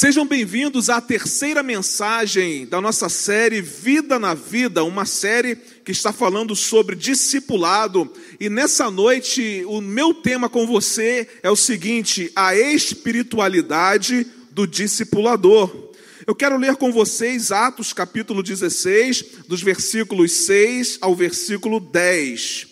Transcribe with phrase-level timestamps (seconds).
[0.00, 6.10] Sejam bem-vindos à terceira mensagem da nossa série Vida na Vida, uma série que está
[6.10, 8.10] falando sobre discipulado.
[8.40, 15.90] E nessa noite, o meu tema com você é o seguinte: a espiritualidade do discipulador.
[16.26, 22.68] Eu quero ler com vocês Atos capítulo 16, dos versículos 6 ao versículo 10.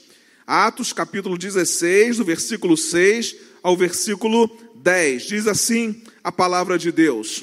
[0.46, 5.24] Atos capítulo 16, do versículo 6 ao versículo 10.
[5.24, 7.42] Diz assim: a palavra de Deus.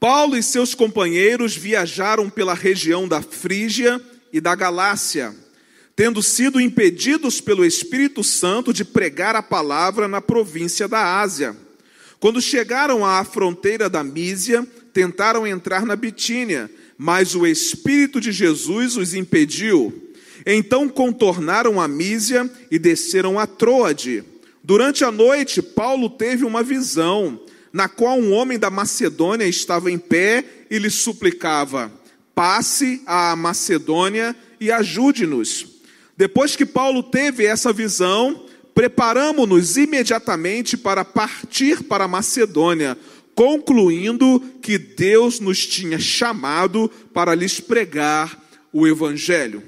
[0.00, 4.00] Paulo e seus companheiros viajaram pela região da Frígia
[4.32, 5.32] e da Galácia,
[5.94, 11.56] tendo sido impedidos pelo Espírito Santo de pregar a palavra na província da Ásia.
[12.18, 18.96] Quando chegaram à fronteira da Mísia, tentaram entrar na Bitínia, mas o Espírito de Jesus
[18.96, 20.12] os impediu.
[20.44, 24.24] Então contornaram a Mísia e desceram a Troade.
[24.68, 27.40] Durante a noite, Paulo teve uma visão,
[27.72, 31.90] na qual um homem da Macedônia estava em pé e lhe suplicava:
[32.34, 35.64] passe à Macedônia e ajude-nos.
[36.18, 38.44] Depois que Paulo teve essa visão,
[38.74, 42.94] preparamos-nos imediatamente para partir para a Macedônia,
[43.34, 48.38] concluindo que Deus nos tinha chamado para lhes pregar
[48.70, 49.62] o Evangelho.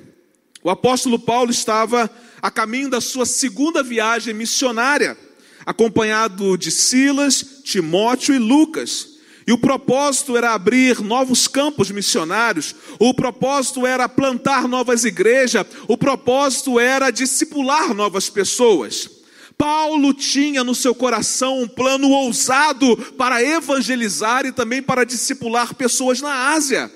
[0.62, 2.10] O apóstolo Paulo estava
[2.42, 5.16] a caminho da sua segunda viagem missionária,
[5.64, 9.08] acompanhado de Silas, Timóteo e Lucas.
[9.46, 15.96] E o propósito era abrir novos campos missionários, o propósito era plantar novas igrejas, o
[15.96, 19.10] propósito era discipular novas pessoas.
[19.58, 26.20] Paulo tinha no seu coração um plano ousado para evangelizar e também para discipular pessoas
[26.20, 26.90] na Ásia,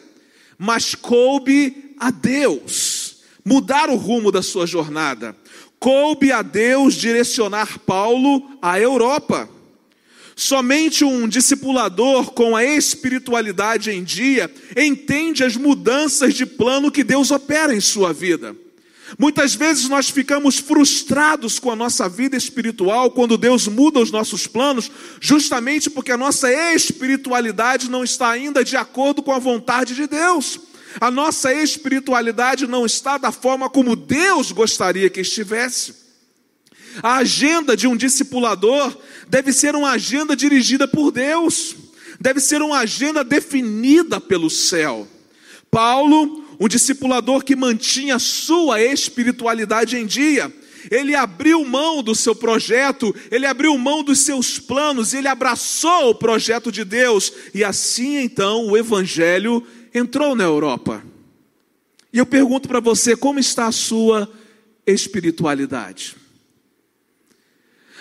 [0.57, 2.94] mas coube a Deus
[3.45, 5.37] mudar o rumo da sua jornada.
[5.79, 9.49] Coube a Deus direcionar Paulo à Europa.
[10.37, 17.31] Somente um discipulador com a espiritualidade em dia entende as mudanças de plano que Deus
[17.31, 18.57] opera em sua vida.
[19.19, 24.47] Muitas vezes nós ficamos frustrados com a nossa vida espiritual quando Deus muda os nossos
[24.47, 24.91] planos,
[25.21, 30.59] justamente porque a nossa espiritualidade não está ainda de acordo com a vontade de Deus.
[31.01, 35.95] A nossa espiritualidade não está da forma como Deus gostaria que estivesse.
[37.03, 38.97] A agenda de um discipulador
[39.29, 41.75] deve ser uma agenda dirigida por Deus,
[42.21, 45.09] deve ser uma agenda definida pelo céu.
[45.71, 50.53] Paulo, um discipulador que mantinha sua espiritualidade em dia,
[50.91, 56.15] ele abriu mão do seu projeto, ele abriu mão dos seus planos, ele abraçou o
[56.15, 61.03] projeto de Deus, e assim então o Evangelho entrou na Europa.
[62.13, 64.31] E eu pergunto para você, como está a sua
[64.87, 66.17] espiritualidade?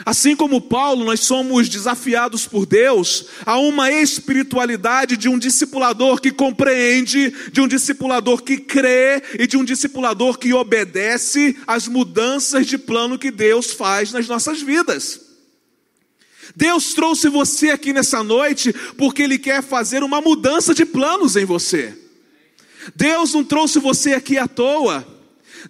[0.05, 6.31] Assim como Paulo, nós somos desafiados por Deus a uma espiritualidade de um discipulador que
[6.31, 12.77] compreende, de um discipulador que crê e de um discipulador que obedece às mudanças de
[12.77, 15.32] plano que Deus faz nas nossas vidas.
[16.55, 21.45] Deus trouxe você aqui nessa noite porque Ele quer fazer uma mudança de planos em
[21.45, 21.97] você.
[22.95, 25.07] Deus não trouxe você aqui à toa.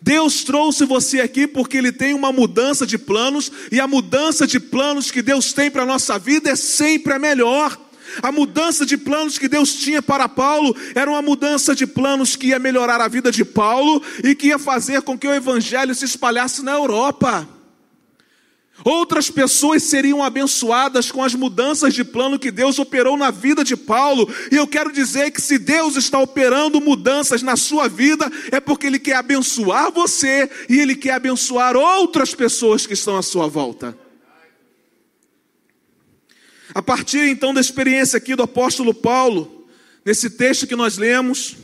[0.01, 4.59] Deus trouxe você aqui porque Ele tem uma mudança de planos, e a mudança de
[4.59, 7.77] planos que Deus tem para a nossa vida é sempre a melhor.
[8.21, 12.47] A mudança de planos que Deus tinha para Paulo era uma mudança de planos que
[12.47, 16.05] ia melhorar a vida de Paulo e que ia fazer com que o Evangelho se
[16.05, 17.47] espalhasse na Europa.
[18.83, 23.77] Outras pessoas seriam abençoadas com as mudanças de plano que Deus operou na vida de
[23.77, 24.27] Paulo.
[24.51, 28.87] E eu quero dizer que se Deus está operando mudanças na sua vida, é porque
[28.87, 33.97] Ele quer abençoar você e Ele quer abençoar outras pessoas que estão à sua volta.
[36.73, 39.67] A partir então da experiência aqui do apóstolo Paulo,
[40.03, 41.55] nesse texto que nós lemos,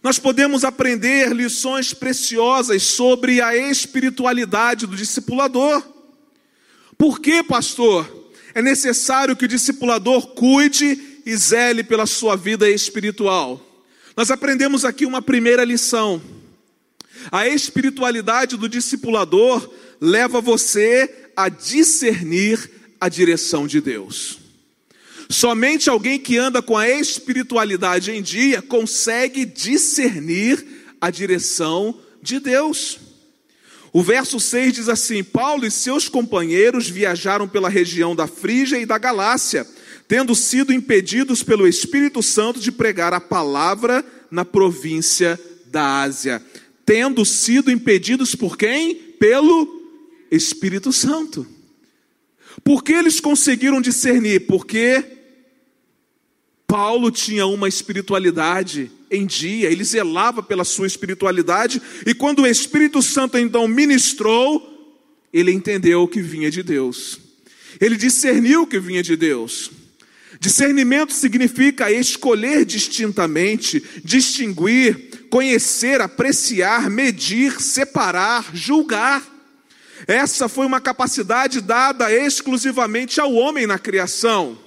[0.00, 5.95] nós podemos aprender lições preciosas sobre a espiritualidade do discipulador.
[6.98, 8.30] Por que, pastor?
[8.54, 13.60] É necessário que o discipulador cuide e zele pela sua vida espiritual.
[14.16, 16.22] Nós aprendemos aqui uma primeira lição.
[17.30, 19.70] A espiritualidade do discipulador
[20.00, 22.70] leva você a discernir
[23.00, 24.38] a direção de Deus.
[25.28, 30.64] Somente alguém que anda com a espiritualidade em dia consegue discernir
[31.00, 32.98] a direção de Deus.
[33.96, 38.84] O verso 6 diz assim: Paulo e seus companheiros viajaram pela região da Frígia e
[38.84, 39.66] da Galácia,
[40.06, 46.44] tendo sido impedidos pelo Espírito Santo de pregar a palavra na província da Ásia.
[46.84, 48.94] Tendo sido impedidos por quem?
[48.94, 49.66] Pelo
[50.30, 51.46] Espírito Santo.
[52.62, 54.40] Por que eles conseguiram discernir?
[54.40, 55.02] Porque
[56.66, 63.00] Paulo tinha uma espiritualidade em dia, ele zelava pela sua espiritualidade, e quando o Espírito
[63.02, 64.72] Santo então ministrou,
[65.32, 67.18] ele entendeu que vinha de Deus.
[67.80, 69.70] Ele discerniu que vinha de Deus.
[70.40, 79.22] Discernimento significa escolher distintamente, distinguir, conhecer, apreciar, medir, separar, julgar.
[80.06, 84.65] Essa foi uma capacidade dada exclusivamente ao homem na criação.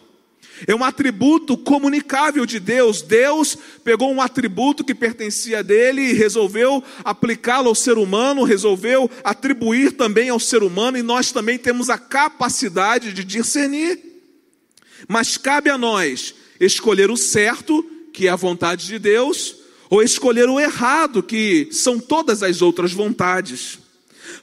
[0.68, 3.02] É um atributo comunicável de Deus.
[3.02, 9.10] Deus pegou um atributo que pertencia a dele e resolveu aplicá-lo ao ser humano, resolveu
[9.24, 14.00] atribuir também ao ser humano, e nós também temos a capacidade de discernir.
[15.08, 19.56] Mas cabe a nós escolher o certo, que é a vontade de Deus,
[19.90, 23.80] ou escolher o errado, que são todas as outras vontades.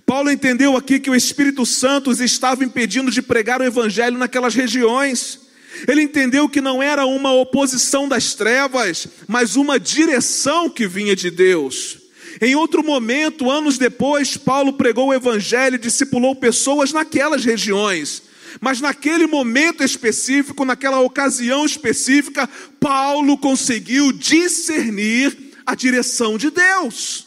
[0.04, 4.54] Paulo entendeu aqui que o Espírito Santo os estava impedindo de pregar o evangelho naquelas
[4.54, 5.45] regiões.
[5.87, 11.31] Ele entendeu que não era uma oposição das trevas, mas uma direção que vinha de
[11.31, 11.99] Deus.
[12.40, 18.23] Em outro momento, anos depois, Paulo pregou o evangelho e discipulou pessoas naquelas regiões.
[18.61, 22.49] Mas naquele momento específico, naquela ocasião específica,
[22.81, 27.26] Paulo conseguiu discernir a direção de Deus.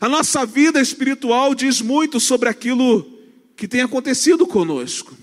[0.00, 3.18] A nossa vida espiritual diz muito sobre aquilo
[3.56, 5.16] que tem acontecido conosco.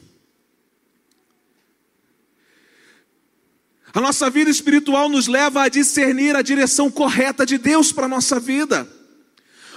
[3.93, 8.09] A nossa vida espiritual nos leva a discernir a direção correta de Deus para a
[8.09, 8.87] nossa vida.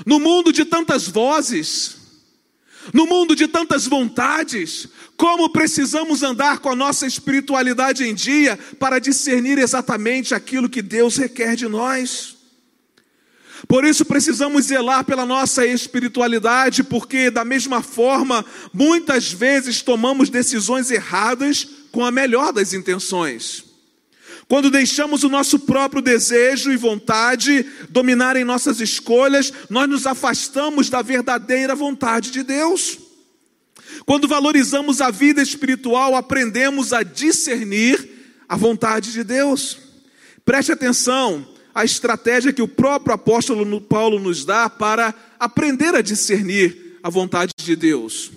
[0.06, 1.96] No mundo de tantas vozes,
[2.92, 8.98] no mundo de tantas vontades, como precisamos andar com a nossa espiritualidade em dia para
[8.98, 12.36] discernir exatamente aquilo que Deus requer de nós.
[13.66, 20.90] Por isso precisamos zelar pela nossa espiritualidade, porque da mesma forma, muitas vezes tomamos decisões
[20.90, 23.63] erradas com a melhor das intenções.
[24.48, 31.00] Quando deixamos o nosso próprio desejo e vontade dominarem nossas escolhas, nós nos afastamos da
[31.00, 32.98] verdadeira vontade de Deus.
[34.04, 38.08] Quando valorizamos a vida espiritual, aprendemos a discernir
[38.48, 39.78] a vontade de Deus.
[40.44, 46.98] Preste atenção à estratégia que o próprio apóstolo Paulo nos dá para aprender a discernir
[47.02, 48.30] a vontade de Deus.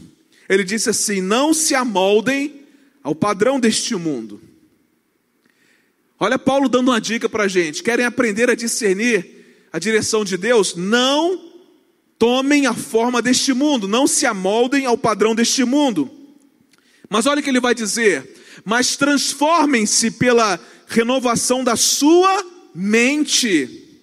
[0.48, 2.62] Ele disse assim: Não se amoldem
[3.04, 4.42] ao padrão deste mundo
[6.19, 7.83] Olha Paulo dando uma dica para a gente.
[7.83, 10.75] Querem aprender a discernir a direção de Deus?
[10.75, 11.47] Não
[12.17, 16.09] tomem a forma deste mundo, não se amoldem ao padrão deste mundo.
[17.09, 18.35] Mas olha o que ele vai dizer:
[18.65, 22.43] mas transformem-se pela renovação da sua
[22.73, 24.01] mente,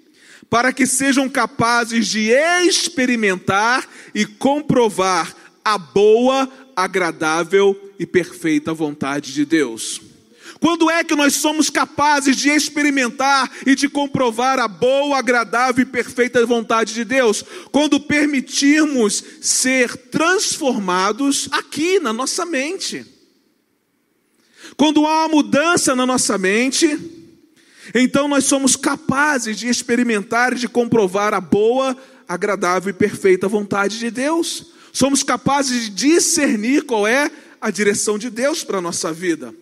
[0.48, 5.34] para que sejam capazes de experimentar e comprovar
[5.64, 10.00] a boa, agradável e perfeita vontade de Deus.
[10.64, 15.84] Quando é que nós somos capazes de experimentar e de comprovar a boa, agradável e
[15.84, 17.44] perfeita vontade de Deus?
[17.70, 23.04] Quando permitirmos ser transformados aqui na nossa mente.
[24.74, 26.98] Quando há uma mudança na nossa mente,
[27.94, 31.94] então nós somos capazes de experimentar e de comprovar a boa,
[32.26, 34.72] agradável e perfeita vontade de Deus.
[34.94, 39.54] Somos capazes de discernir qual é a direção de Deus para a nossa vida.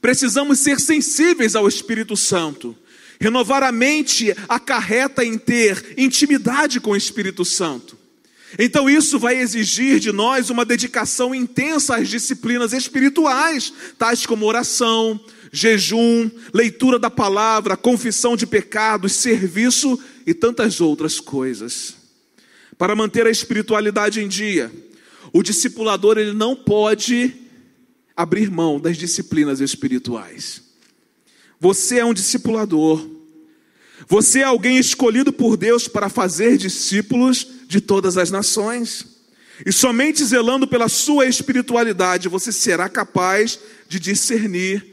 [0.00, 2.76] Precisamos ser sensíveis ao Espírito Santo.
[3.20, 7.98] Renovar a mente acarreta em ter intimidade com o Espírito Santo.
[8.58, 15.20] Então isso vai exigir de nós uma dedicação intensa às disciplinas espirituais, tais como oração,
[15.52, 21.96] jejum, leitura da palavra, confissão de pecados, serviço e tantas outras coisas.
[22.78, 24.70] Para manter a espiritualidade em dia,
[25.32, 27.34] o discipulador ele não pode
[28.18, 30.60] abrir mão das disciplinas espirituais.
[31.60, 33.08] Você é um discipulador.
[34.08, 39.06] Você é alguém escolhido por Deus para fazer discípulos de todas as nações.
[39.64, 44.84] E somente zelando pela sua espiritualidade você será capaz de discernir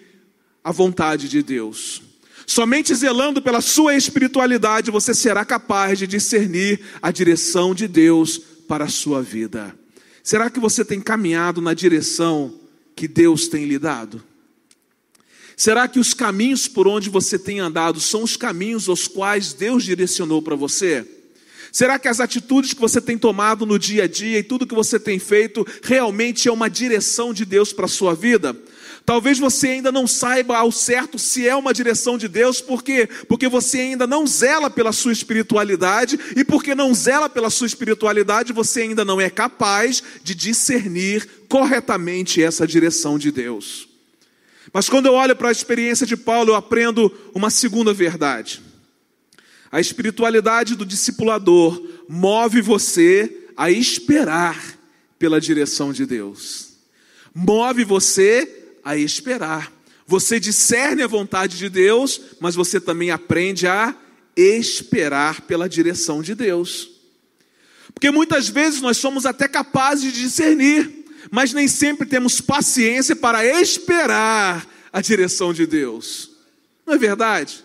[0.64, 2.04] a vontade de Deus.
[2.46, 8.86] Somente zelando pela sua espiritualidade você será capaz de discernir a direção de Deus para
[8.86, 9.76] a sua vida.
[10.22, 12.65] Será que você tem caminhado na direção
[12.96, 14.24] que Deus tem lhe dado?
[15.58, 19.84] Será que os caminhos por onde você tem andado são os caminhos aos quais Deus
[19.84, 21.08] direcionou para você?
[21.72, 24.76] Será que as atitudes que você tem tomado no dia a dia e tudo que
[24.76, 28.56] você tem feito realmente é uma direção de Deus para a sua vida?
[29.06, 33.08] Talvez você ainda não saiba ao certo se é uma direção de Deus, por quê?
[33.28, 38.52] Porque você ainda não zela pela sua espiritualidade, e porque não zela pela sua espiritualidade,
[38.52, 43.88] você ainda não é capaz de discernir corretamente essa direção de Deus.
[44.74, 48.60] Mas quando eu olho para a experiência de Paulo, eu aprendo uma segunda verdade.
[49.72, 54.80] A espiritualidade do discipulador move você a esperar
[55.20, 56.70] pela direção de Deus.
[57.34, 59.74] Move você a esperar.
[60.06, 63.96] Você discerne a vontade de Deus, mas você também aprende a
[64.38, 66.92] esperar pela direção de Deus.
[67.92, 73.44] Porque muitas vezes nós somos até capazes de discernir, mas nem sempre temos paciência para
[73.44, 76.30] esperar a direção de Deus.
[76.86, 77.64] Não é verdade?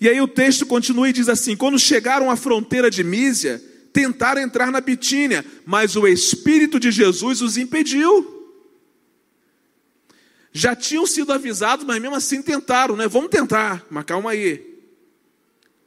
[0.00, 3.62] E aí o texto continua e diz assim: Quando chegaram à fronteira de Mísia,
[3.92, 8.37] tentaram entrar na Bitínia, mas o Espírito de Jesus os impediu.
[10.58, 13.06] Já tinham sido avisados, mas mesmo assim tentaram, né?
[13.06, 14.60] Vamos tentar, mas calma aí.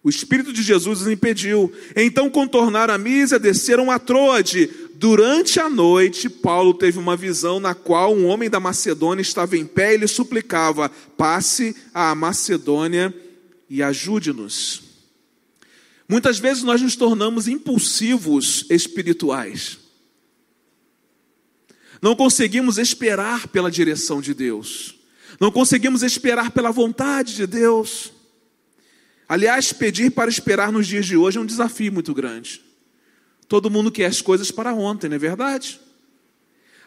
[0.01, 1.69] O Espírito de Jesus os impediu.
[1.93, 4.69] Então contornaram a Mísia, desceram a Troade.
[4.93, 9.65] Durante a noite, Paulo teve uma visão na qual um homem da Macedônia estava em
[9.65, 10.87] pé e lhe suplicava:
[11.17, 13.13] passe à Macedônia
[13.69, 14.83] e ajude-nos.
[16.07, 19.80] Muitas vezes nós nos tornamos impulsivos espirituais.
[22.01, 24.95] Não conseguimos esperar pela direção de Deus.
[25.39, 28.11] Não conseguimos esperar pela vontade de Deus.
[29.29, 32.61] Aliás, pedir para esperar nos dias de hoje é um desafio muito grande.
[33.47, 35.79] Todo mundo quer as coisas para ontem, não é verdade?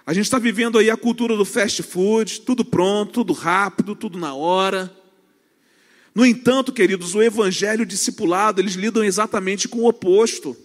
[0.06, 4.18] A gente está vivendo aí a cultura do fast food, tudo pronto, tudo rápido, tudo
[4.18, 4.94] na hora.
[6.14, 10.56] No entanto, queridos, o evangelho discipulado, eles lidam exatamente com o oposto.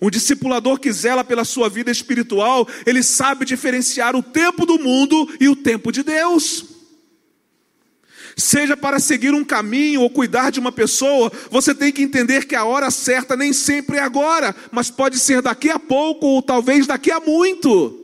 [0.00, 5.28] Um discipulador que zela pela sua vida espiritual, ele sabe diferenciar o tempo do mundo
[5.40, 6.64] e o tempo de Deus.
[8.36, 12.56] Seja para seguir um caminho ou cuidar de uma pessoa, você tem que entender que
[12.56, 16.86] a hora certa nem sempre é agora, mas pode ser daqui a pouco ou talvez
[16.86, 18.00] daqui a muito.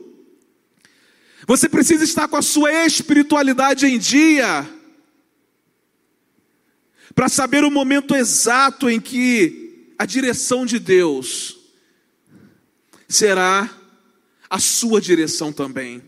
[1.45, 4.67] Você precisa estar com a sua espiritualidade em dia
[7.13, 11.60] para saber o momento exato em que a direção de Deus
[13.15, 13.69] será
[14.49, 16.01] a sua direção também.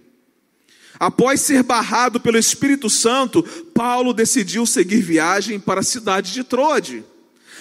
[0.99, 3.43] Após ser barrado pelo Espírito Santo,
[3.73, 7.03] Paulo decidiu seguir viagem para a cidade de Trode.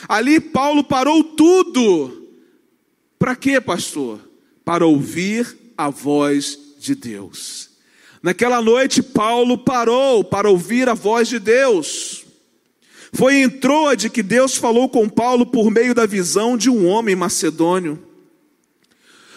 [0.08, 2.28] Ali Paulo parou tudo.
[3.18, 4.20] Para quê, pastor?
[4.64, 7.70] Para ouvir a voz de Deus.
[8.22, 12.24] Naquela noite, Paulo parou para ouvir a voz de Deus.
[13.12, 17.16] Foi em Troade que Deus falou com Paulo por meio da visão de um homem
[17.16, 18.11] macedônio.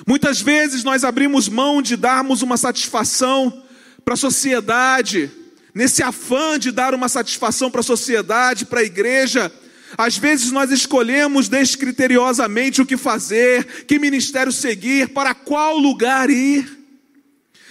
[0.06, 3.64] Muitas vezes nós abrimos mão de darmos uma satisfação
[4.04, 5.32] para a sociedade,
[5.74, 9.52] nesse afã de dar uma satisfação para a sociedade, para a igreja.
[9.98, 16.86] Às vezes nós escolhemos descriteriosamente o que fazer, que ministério seguir, para qual lugar ir.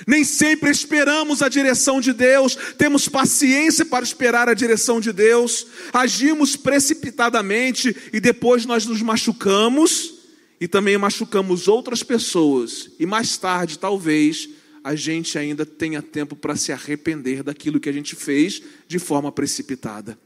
[0.05, 5.69] Nem sempre esperamos a direção de Deus, temos paciência para esperar a direção de Deus,
[5.93, 10.14] agimos precipitadamente e depois nós nos machucamos
[10.61, 14.49] e também machucamos outras pessoas, e mais tarde, talvez,
[14.83, 19.33] a gente ainda tenha tempo para se arrepender daquilo que a gente fez de forma
[19.33, 20.19] precipitada.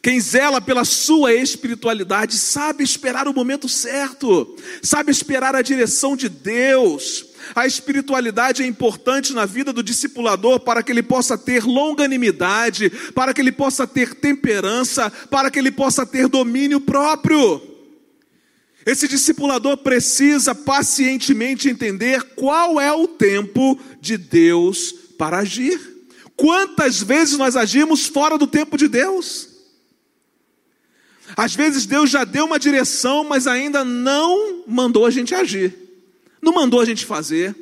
[0.00, 6.28] Quem zela pela sua espiritualidade sabe esperar o momento certo, sabe esperar a direção de
[6.28, 7.26] Deus.
[7.54, 13.34] A espiritualidade é importante na vida do discipulador para que ele possa ter longanimidade, para
[13.34, 17.77] que ele possa ter temperança, para que ele possa ter domínio próprio.
[18.88, 25.78] Esse discipulador precisa pacientemente entender qual é o tempo de Deus para agir.
[26.34, 29.50] Quantas vezes nós agimos fora do tempo de Deus?
[31.36, 35.76] Às vezes Deus já deu uma direção, mas ainda não mandou a gente agir,
[36.40, 37.54] não mandou a gente fazer.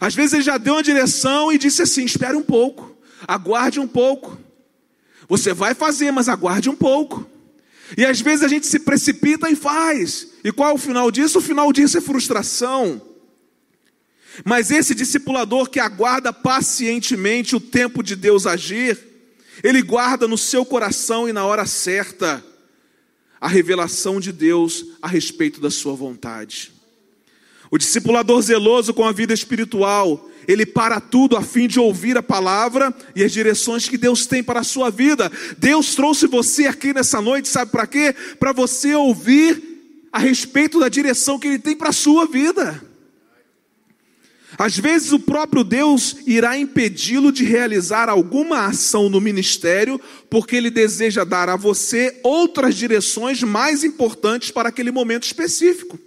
[0.00, 2.96] Às vezes Ele já deu uma direção e disse assim: espere um pouco,
[3.26, 4.38] aguarde um pouco.
[5.28, 7.28] Você vai fazer, mas aguarde um pouco.
[7.96, 10.28] E às vezes a gente se precipita e faz.
[10.42, 11.38] E qual é o final disso?
[11.38, 13.02] O final disso é frustração.
[14.44, 18.98] Mas esse discipulador que aguarda pacientemente o tempo de Deus agir,
[19.62, 22.44] ele guarda no seu coração e na hora certa
[23.40, 26.72] a revelação de Deus a respeito da sua vontade.
[27.70, 32.22] O discipulador zeloso com a vida espiritual, ele para tudo a fim de ouvir a
[32.22, 35.30] palavra e as direções que Deus tem para a sua vida.
[35.58, 38.14] Deus trouxe você aqui nessa noite, sabe para quê?
[38.38, 39.62] Para você ouvir
[40.12, 42.82] a respeito da direção que Ele tem para a sua vida.
[44.58, 50.00] Às vezes o próprio Deus irá impedi-lo de realizar alguma ação no ministério,
[50.30, 55.98] porque ele deseja dar a você outras direções mais importantes para aquele momento específico.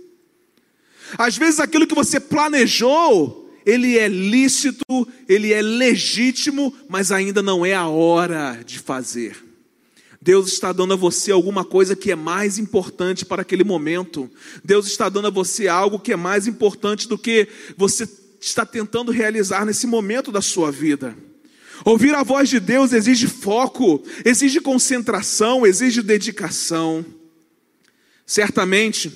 [1.18, 7.66] Às vezes aquilo que você planejou, ele é lícito, ele é legítimo, mas ainda não
[7.66, 9.50] é a hora de fazer.
[10.22, 14.30] Deus está dando a você alguma coisa que é mais importante para aquele momento.
[14.64, 17.48] Deus está dando a você algo que é mais importante do que
[17.78, 18.08] você
[18.42, 21.16] está tentando realizar nesse momento da sua vida.
[21.86, 27.06] Ouvir a voz de Deus exige foco, exige concentração, exige dedicação.
[28.26, 29.12] Certamente,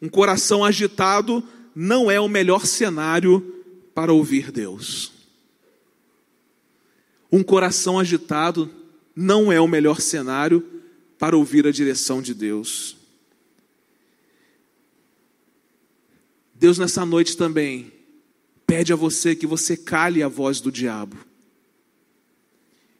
[0.00, 1.42] um coração agitado
[1.74, 3.51] não é o melhor cenário
[3.94, 5.12] para ouvir Deus.
[7.30, 8.70] Um coração agitado
[9.14, 10.82] não é o melhor cenário
[11.18, 12.96] para ouvir a direção de Deus.
[16.54, 17.92] Deus, nessa noite também,
[18.66, 21.16] pede a você que você cale a voz do diabo.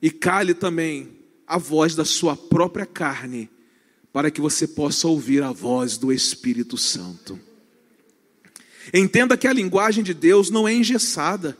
[0.01, 3.49] E cale também a voz da sua própria carne,
[4.13, 7.39] para que você possa ouvir a voz do Espírito Santo.
[8.93, 11.57] Entenda que a linguagem de Deus não é engessada.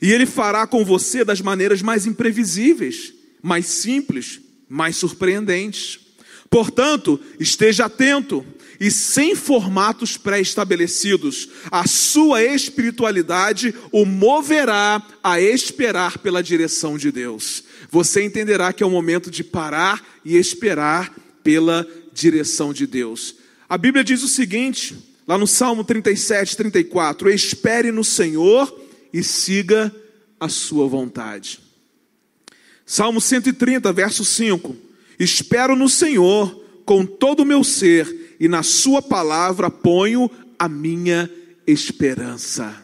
[0.00, 6.00] E Ele fará com você das maneiras mais imprevisíveis, mais simples, mais surpreendentes.
[6.50, 8.44] Portanto, esteja atento
[8.80, 11.48] e sem formatos pré-estabelecidos.
[11.70, 17.64] A sua espiritualidade o moverá a esperar pela direção de Deus.
[17.90, 23.36] Você entenderá que é o momento de parar e esperar pela direção de Deus.
[23.68, 24.96] A Bíblia diz o seguinte,
[25.26, 28.72] lá no Salmo 37, 34: Espere no Senhor
[29.12, 29.94] e siga
[30.38, 31.60] a sua vontade.
[32.86, 34.76] Salmo 130, verso 5:
[35.18, 41.30] Espero no Senhor com todo o meu ser, e na Sua palavra ponho a minha
[41.66, 42.82] esperança.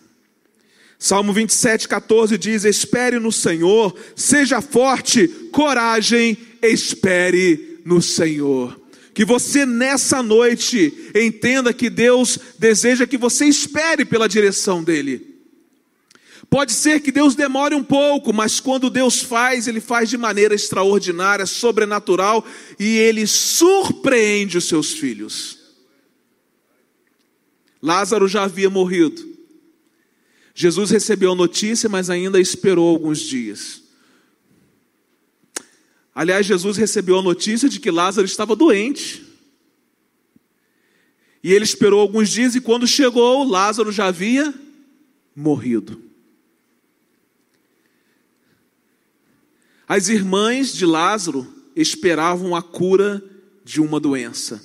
[0.99, 8.80] Salmo 27, 14 diz: Espere no Senhor, seja forte, coragem, espere no Senhor.
[9.12, 15.30] Que você nessa noite entenda que Deus deseja que você espere pela direção dEle.
[16.50, 20.52] Pode ser que Deus demore um pouco, mas quando Deus faz, Ele faz de maneira
[20.52, 22.45] extraordinária, sobrenatural
[22.78, 25.58] e Ele surpreende os seus filhos.
[27.80, 29.30] Lázaro já havia morrido.
[30.52, 33.79] Jesus recebeu a notícia, mas ainda esperou alguns dias.
[36.15, 39.25] Aliás, Jesus recebeu a notícia de que Lázaro estava doente.
[41.43, 44.53] E ele esperou alguns dias, e quando chegou, Lázaro já havia
[45.35, 46.03] morrido.
[49.89, 53.23] As irmãs de Lázaro esperavam a cura
[53.65, 54.63] de uma doença.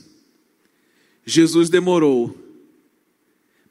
[1.25, 2.37] Jesus demorou,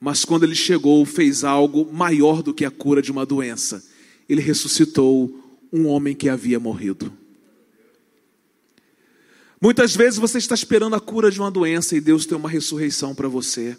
[0.00, 3.84] mas quando ele chegou, fez algo maior do que a cura de uma doença.
[4.28, 5.40] Ele ressuscitou
[5.72, 7.12] um homem que havia morrido.
[9.60, 13.14] Muitas vezes você está esperando a cura de uma doença e Deus tem uma ressurreição
[13.14, 13.76] para você,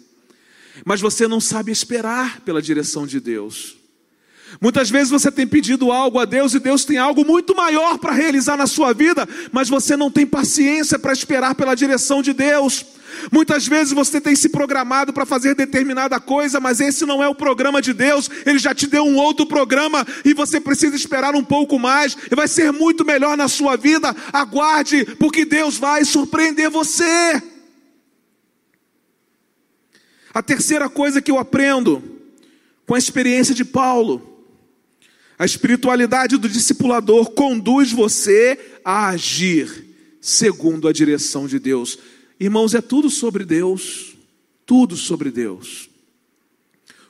[0.84, 3.75] mas você não sabe esperar pela direção de Deus.
[4.60, 8.12] Muitas vezes você tem pedido algo a Deus e Deus tem algo muito maior para
[8.12, 12.84] realizar na sua vida, mas você não tem paciência para esperar pela direção de Deus.
[13.30, 17.34] Muitas vezes você tem se programado para fazer determinada coisa, mas esse não é o
[17.34, 21.44] programa de Deus, ele já te deu um outro programa e você precisa esperar um
[21.44, 24.14] pouco mais, e vai ser muito melhor na sua vida.
[24.32, 27.42] Aguarde, porque Deus vai surpreender você.
[30.32, 32.02] A terceira coisa que eu aprendo
[32.86, 34.35] com a experiência de Paulo
[35.38, 39.84] a espiritualidade do discipulador conduz você a agir
[40.20, 41.98] segundo a direção de Deus.
[42.40, 44.16] Irmãos, é tudo sobre Deus,
[44.64, 45.90] tudo sobre Deus.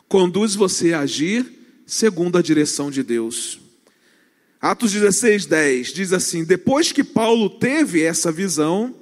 [0.09, 1.47] Conduz você a agir
[1.87, 3.61] segundo a direção de Deus.
[4.61, 8.95] Atos 16, 10 diz assim: Depois que Paulo teve essa visão,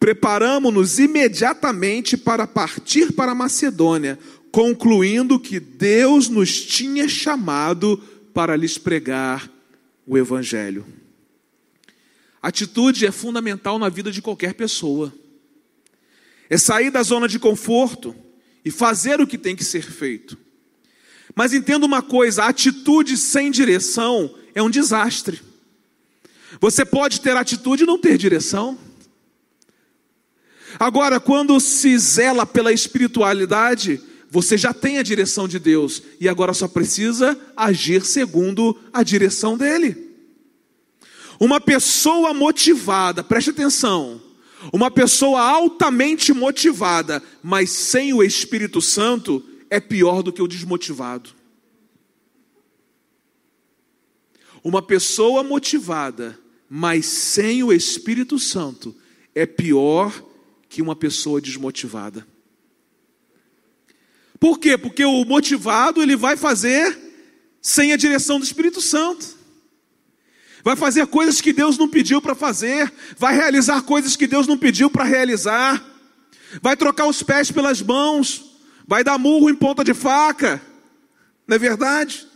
[0.00, 4.18] preparamos-nos imediatamente para partir para Macedônia,
[4.50, 8.02] concluindo que Deus nos tinha chamado
[8.34, 9.48] para lhes pregar
[10.04, 10.84] o Evangelho.
[12.42, 15.14] Atitude é fundamental na vida de qualquer pessoa.
[16.50, 18.14] É sair da zona de conforto
[18.64, 20.36] e fazer o que tem que ser feito.
[21.34, 25.40] Mas entenda uma coisa: atitude sem direção é um desastre.
[26.60, 28.78] Você pode ter atitude e não ter direção.
[30.78, 34.00] Agora, quando se zela pela espiritualidade,
[34.34, 39.56] você já tem a direção de Deus e agora só precisa agir segundo a direção
[39.56, 40.10] dele.
[41.38, 44.20] Uma pessoa motivada, preste atenção,
[44.72, 51.30] uma pessoa altamente motivada, mas sem o Espírito Santo, é pior do que o desmotivado.
[54.64, 56.36] Uma pessoa motivada,
[56.68, 58.96] mas sem o Espírito Santo,
[59.32, 60.12] é pior
[60.68, 62.33] que uma pessoa desmotivada.
[64.44, 64.76] Por quê?
[64.76, 66.98] Porque o motivado ele vai fazer
[67.62, 69.24] sem a direção do Espírito Santo.
[70.62, 74.58] Vai fazer coisas que Deus não pediu para fazer, vai realizar coisas que Deus não
[74.58, 75.82] pediu para realizar.
[76.60, 80.60] Vai trocar os pés pelas mãos, vai dar murro em ponta de faca.
[81.48, 82.28] Não é verdade?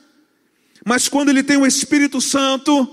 [0.86, 2.88] Mas quando ele tem o Espírito Santo,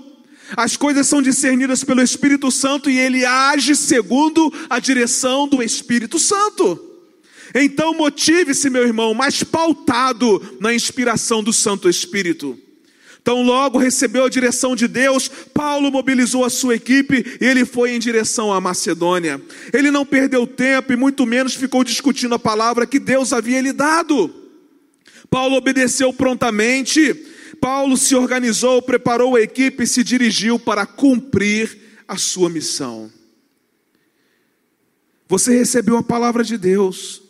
[0.54, 6.18] as coisas são discernidas pelo Espírito Santo e ele age segundo a direção do Espírito
[6.18, 6.85] Santo.
[7.54, 12.58] Então motive-se, meu irmão, mais pautado na inspiração do Santo Espírito.
[13.26, 17.90] Então, logo recebeu a direção de Deus, Paulo mobilizou a sua equipe e ele foi
[17.90, 19.42] em direção à Macedônia.
[19.72, 23.72] Ele não perdeu tempo e muito menos ficou discutindo a palavra que Deus havia lhe
[23.72, 24.32] dado.
[25.28, 27.14] Paulo obedeceu prontamente,
[27.60, 33.10] Paulo se organizou, preparou a equipe e se dirigiu para cumprir a sua missão.
[35.28, 37.22] Você recebeu a palavra de Deus,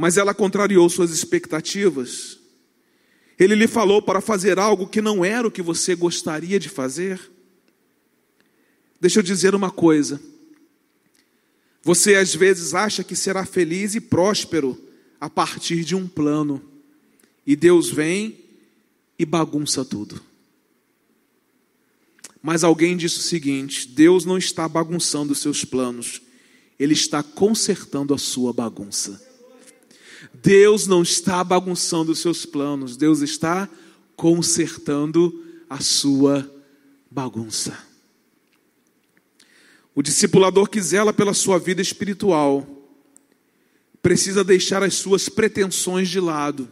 [0.00, 2.38] mas ela contrariou suas expectativas.
[3.38, 7.20] Ele lhe falou para fazer algo que não era o que você gostaria de fazer.
[8.98, 10.18] Deixa eu dizer uma coisa.
[11.82, 14.82] Você às vezes acha que será feliz e próspero
[15.20, 16.62] a partir de um plano,
[17.46, 18.38] e Deus vem
[19.18, 20.18] e bagunça tudo.
[22.42, 26.22] Mas alguém disse o seguinte: Deus não está bagunçando os seus planos,
[26.78, 29.28] Ele está consertando a sua bagunça.
[30.42, 33.68] Deus não está bagunçando os seus planos, Deus está
[34.16, 36.50] consertando a sua
[37.10, 37.78] bagunça.
[39.94, 42.66] O discipulador que zela pela sua vida espiritual
[44.02, 46.68] precisa deixar as suas pretensões de lado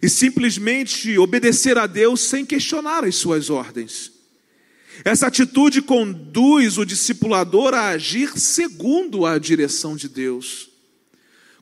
[0.00, 4.12] e simplesmente obedecer a Deus sem questionar as suas ordens.
[5.04, 10.71] Essa atitude conduz o discipulador a agir segundo a direção de Deus.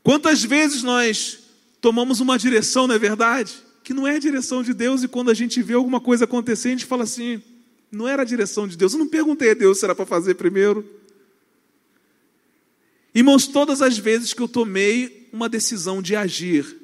[0.03, 1.39] Quantas vezes nós
[1.81, 3.55] tomamos uma direção, não é verdade?
[3.83, 6.69] Que não é a direção de Deus, e quando a gente vê alguma coisa acontecer,
[6.69, 7.43] a gente fala assim:
[7.91, 8.93] não era a direção de Deus.
[8.93, 10.89] Eu não perguntei a Deus se era para fazer primeiro.
[13.15, 16.77] Irmãos, todas as vezes que eu tomei uma decisão de agir,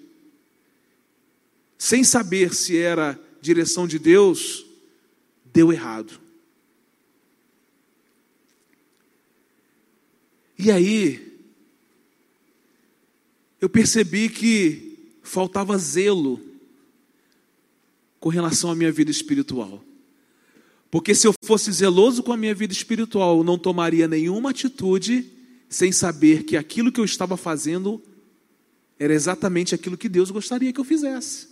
[1.78, 4.66] sem saber se era direção de Deus,
[5.44, 6.20] deu errado.
[10.58, 11.35] E aí,
[13.60, 16.40] eu percebi que faltava zelo
[18.20, 19.82] com relação à minha vida espiritual.
[20.90, 25.30] Porque se eu fosse zeloso com a minha vida espiritual, eu não tomaria nenhuma atitude
[25.68, 28.02] sem saber que aquilo que eu estava fazendo
[28.98, 31.48] era exatamente aquilo que Deus gostaria que eu fizesse.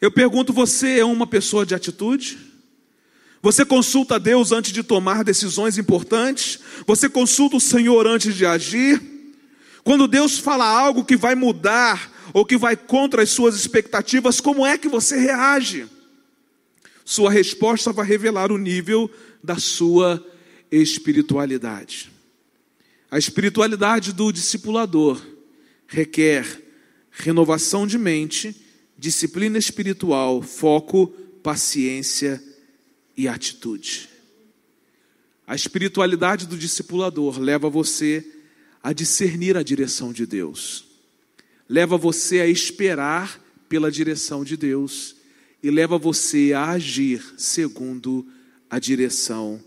[0.00, 2.38] Eu pergunto: você é uma pessoa de atitude?
[3.40, 6.58] Você consulta Deus antes de tomar decisões importantes?
[6.86, 9.00] Você consulta o Senhor antes de agir?
[9.84, 14.66] Quando Deus fala algo que vai mudar ou que vai contra as suas expectativas, como
[14.66, 15.86] é que você reage?
[17.04, 19.10] Sua resposta vai revelar o nível
[19.42, 20.24] da sua
[20.70, 22.10] espiritualidade.
[23.10, 25.22] A espiritualidade do discipulador
[25.86, 26.44] requer
[27.10, 28.54] renovação de mente,
[28.98, 31.06] disciplina espiritual, foco,
[31.42, 32.42] paciência
[33.18, 34.08] e atitude.
[35.44, 38.24] A espiritualidade do discipulador leva você
[38.80, 40.86] a discernir a direção de Deus,
[41.68, 45.16] leva você a esperar pela direção de Deus
[45.60, 48.24] e leva você a agir segundo
[48.70, 49.60] a direção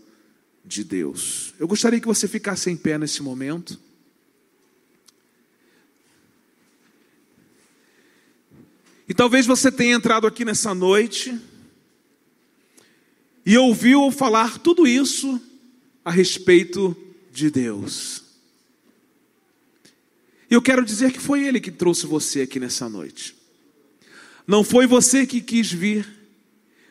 [0.64, 1.52] de Deus.
[1.58, 3.78] Eu gostaria que você ficasse em pé nesse momento.
[9.06, 11.38] E talvez você tenha entrado aqui nessa noite
[13.44, 15.40] e ouviu falar tudo isso
[16.04, 16.96] a respeito
[17.32, 18.22] de Deus.
[20.50, 23.34] Eu quero dizer que foi Ele que trouxe você aqui nessa noite.
[24.46, 26.06] Não foi você que quis vir,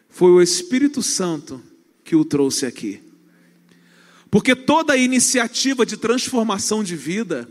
[0.10, 1.62] foi o Espírito Santo
[2.04, 3.02] que o trouxe aqui.
[4.30, 7.48] Porque toda iniciativa de transformação de vida,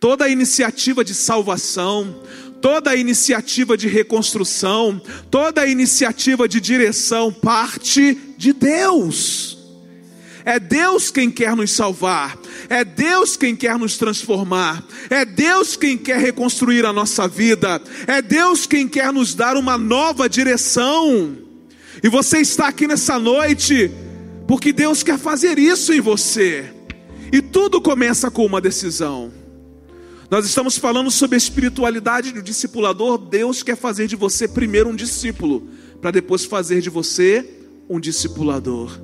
[0.00, 2.22] toda iniciativa de salvação,
[2.64, 4.98] toda iniciativa de reconstrução,
[5.30, 9.58] toda iniciativa de direção parte de Deus.
[10.46, 12.38] É Deus quem quer nos salvar,
[12.70, 18.22] é Deus quem quer nos transformar, é Deus quem quer reconstruir a nossa vida, é
[18.22, 21.36] Deus quem quer nos dar uma nova direção.
[22.02, 23.90] E você está aqui nessa noite
[24.48, 26.64] porque Deus quer fazer isso em você,
[27.30, 29.43] e tudo começa com uma decisão.
[30.30, 33.18] Nós estamos falando sobre a espiritualidade do discipulador.
[33.18, 35.68] Deus quer fazer de você primeiro um discípulo,
[36.00, 37.48] para depois fazer de você
[37.88, 38.98] um discipulador.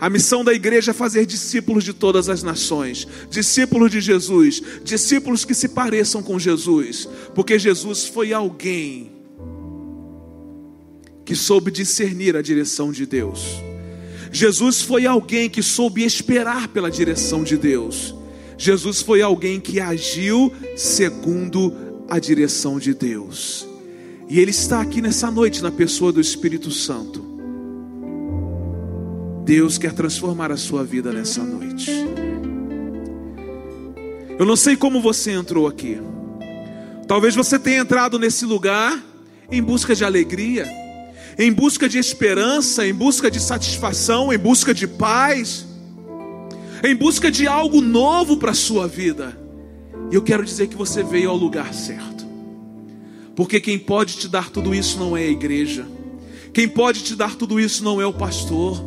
[0.00, 5.44] A missão da igreja é fazer discípulos de todas as nações, discípulos de Jesus, discípulos
[5.44, 9.12] que se pareçam com Jesus, porque Jesus foi alguém
[11.24, 13.42] que soube discernir a direção de Deus.
[14.32, 18.14] Jesus foi alguém que soube esperar pela direção de Deus.
[18.60, 23.66] Jesus foi alguém que agiu segundo a direção de Deus.
[24.28, 27.24] E Ele está aqui nessa noite na pessoa do Espírito Santo.
[29.46, 31.90] Deus quer transformar a sua vida nessa noite.
[34.38, 35.98] Eu não sei como você entrou aqui.
[37.08, 39.02] Talvez você tenha entrado nesse lugar
[39.50, 40.68] em busca de alegria,
[41.38, 45.64] em busca de esperança, em busca de satisfação, em busca de paz,
[46.82, 49.38] em busca de algo novo para a sua vida.
[50.10, 52.26] E eu quero dizer que você veio ao lugar certo.
[53.36, 55.86] Porque quem pode te dar tudo isso não é a igreja.
[56.52, 58.82] Quem pode te dar tudo isso não é o pastor.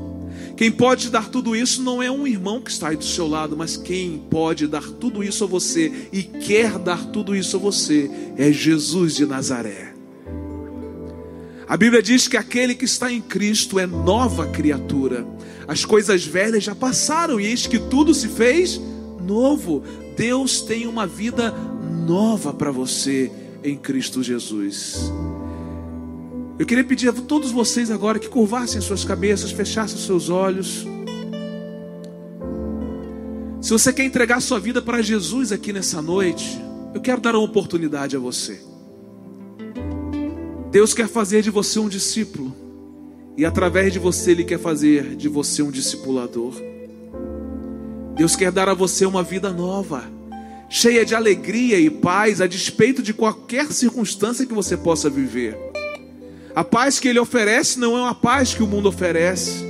[0.55, 3.27] Quem pode te dar tudo isso não é um irmão que está aí do seu
[3.27, 7.59] lado, mas quem pode dar tudo isso a você e quer dar tudo isso a
[7.59, 9.93] você é Jesus de Nazaré.
[11.67, 15.25] A Bíblia diz que aquele que está em Cristo é nova criatura.
[15.67, 18.79] As coisas velhas já passaram e eis que tudo se fez
[19.21, 19.83] novo.
[20.17, 21.51] Deus tem uma vida
[22.05, 23.31] nova para você
[23.63, 25.11] em Cristo Jesus.
[26.59, 30.85] Eu queria pedir a todos vocês agora que curvassem suas cabeças, fechassem seus olhos.
[33.61, 36.59] Se você quer entregar sua vida para Jesus aqui nessa noite,
[36.93, 38.61] eu quero dar uma oportunidade a você.
[40.69, 42.52] Deus quer fazer de você um discípulo,
[43.35, 46.53] e através de você, Ele quer fazer de você um discipulador.
[48.15, 50.03] Deus quer dar a você uma vida nova,
[50.69, 55.57] cheia de alegria e paz, a despeito de qualquer circunstância que você possa viver.
[56.55, 59.65] A paz que Ele oferece não é uma paz que o mundo oferece.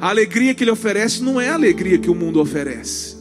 [0.00, 3.16] A alegria que Ele oferece não é a alegria que o mundo oferece.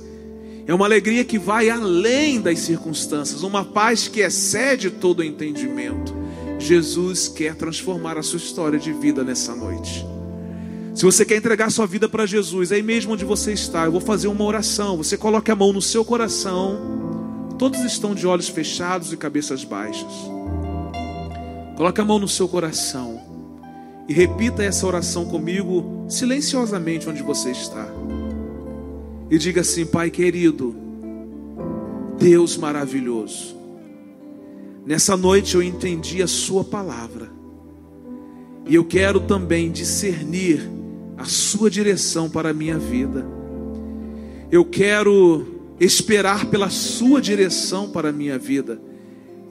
[0.66, 6.25] É uma alegria que vai além das circunstâncias, uma paz que excede todo o entendimento.
[6.66, 10.06] Jesus quer transformar a sua história de vida nessa noite.
[10.96, 14.02] Se você quer entregar sua vida para Jesus, aí mesmo onde você está, eu vou
[14.02, 14.98] fazer uma oração.
[14.98, 16.80] Você coloque a mão no seu coração.
[17.60, 20.12] Todos estão de olhos fechados e cabeças baixas.
[21.76, 23.22] Coloque a mão no seu coração
[24.08, 27.88] e repita essa oração comigo silenciosamente onde você está.
[29.30, 30.74] E diga assim: Pai querido,
[32.18, 33.56] Deus maravilhoso,
[34.86, 37.32] nessa noite eu entendi a Sua palavra
[38.68, 40.70] e eu quero também discernir
[41.18, 43.26] a Sua direção para a minha vida.
[44.52, 45.46] Eu quero
[45.80, 48.80] esperar pela Sua direção para a minha vida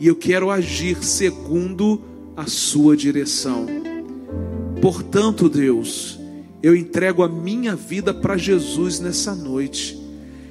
[0.00, 2.00] e eu quero agir segundo
[2.36, 3.66] a sua direção.
[4.80, 6.18] Portanto, Deus,
[6.62, 9.98] eu entrego a minha vida para Jesus nessa noite.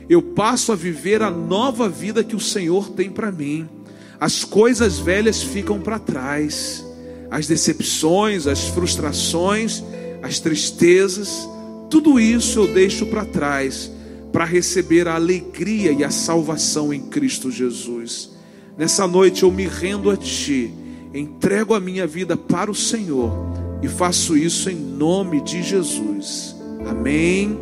[0.10, 3.68] Eu passo a viver a nova vida que o Senhor tem para mim.
[4.24, 6.82] As coisas velhas ficam para trás.
[7.30, 9.84] As decepções, as frustrações,
[10.22, 11.46] as tristezas,
[11.90, 13.92] tudo isso eu deixo para trás
[14.32, 18.30] para receber a alegria e a salvação em Cristo Jesus.
[18.78, 20.74] Nessa noite eu me rendo a Ti
[21.14, 23.34] entrego a minha vida para o Senhor
[23.82, 26.56] e faço isso em nome de Jesus.
[26.88, 27.60] Amém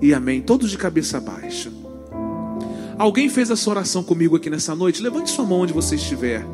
[0.00, 0.40] e amém.
[0.40, 1.79] Todos de cabeça baixa.
[3.00, 5.00] Alguém fez essa oração comigo aqui nessa noite?
[5.00, 6.44] Levante sua mão onde você estiver.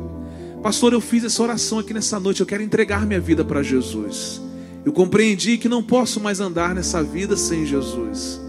[0.63, 2.39] Pastor, eu fiz essa oração aqui nessa noite.
[2.39, 4.41] Eu quero entregar minha vida para Jesus.
[4.85, 8.39] Eu compreendi que não posso mais andar nessa vida sem Jesus.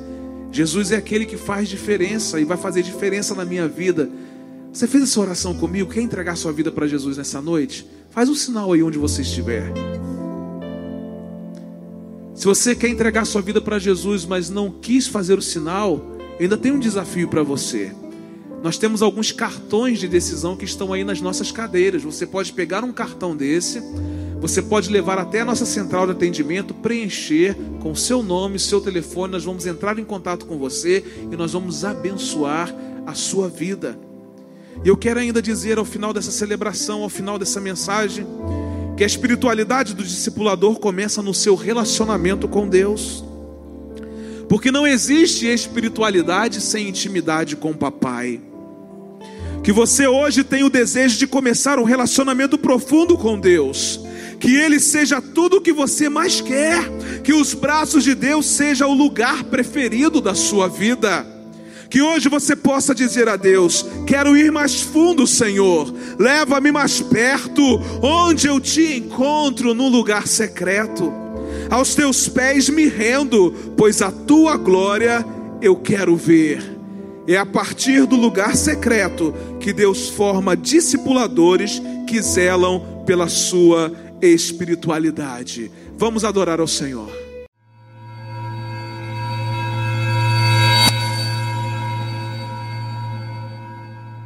[0.52, 4.08] Jesus é aquele que faz diferença e vai fazer diferença na minha vida
[4.72, 5.90] você fez essa oração comigo?
[5.90, 7.84] Quer entregar sua vida para Jesus nessa noite?
[8.10, 9.72] Faz um sinal aí onde você estiver.
[12.34, 16.56] Se você quer entregar sua vida para Jesus, mas não quis fazer o sinal, ainda
[16.56, 17.92] tem um desafio para você.
[18.62, 22.02] Nós temos alguns cartões de decisão que estão aí nas nossas cadeiras.
[22.02, 23.80] Você pode pegar um cartão desse,
[24.40, 29.32] você pode levar até a nossa central de atendimento, preencher com seu nome, seu telefone.
[29.32, 32.74] Nós vamos entrar em contato com você e nós vamos abençoar
[33.06, 33.98] a sua vida.
[34.84, 38.26] E eu quero ainda dizer ao final dessa celebração, ao final dessa mensagem,
[38.96, 43.24] que a espiritualidade do discipulador começa no seu relacionamento com Deus.
[44.48, 48.40] Porque não existe espiritualidade sem intimidade com o papai.
[49.62, 54.00] Que você hoje tem o desejo de começar um relacionamento profundo com Deus.
[54.40, 56.80] Que Ele seja tudo o que você mais quer.
[57.22, 61.38] Que os braços de Deus sejam o lugar preferido da sua vida
[61.90, 65.92] que hoje você possa dizer a Deus: Quero ir mais fundo, Senhor.
[66.18, 67.62] Leva-me mais perto,
[68.02, 71.27] onde eu te encontro num lugar secreto.
[71.70, 75.24] Aos teus pés me rendo, pois a tua glória
[75.60, 76.62] eu quero ver.
[77.26, 83.92] É a partir do lugar secreto que Deus forma discipuladores que zelam pela sua
[84.22, 85.70] espiritualidade.
[85.96, 87.27] Vamos adorar ao Senhor.